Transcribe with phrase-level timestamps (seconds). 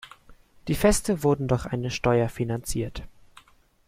[0.67, 3.03] Die Feste wurden durch eine Steuer finanziert.